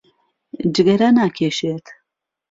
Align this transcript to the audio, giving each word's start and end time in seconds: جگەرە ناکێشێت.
جگەرە 0.73 1.09
ناکێشێت. 1.17 1.85